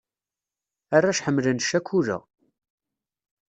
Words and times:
Arrac 0.95 1.19
ḥemmlen 1.25 1.57
ccakula. 1.65 2.17